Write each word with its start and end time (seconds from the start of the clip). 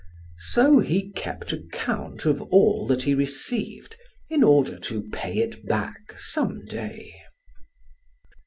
So 0.39 0.79
he 0.79 1.11
kept 1.11 1.53
account 1.53 2.25
of 2.25 2.41
all 2.41 2.87
that 2.87 3.03
he 3.03 3.13
received 3.13 3.97
in 4.31 4.43
order 4.43 4.79
to 4.79 5.07
pay 5.11 5.37
it 5.37 5.63
back 5.67 6.17
some 6.19 6.65
day. 6.65 7.13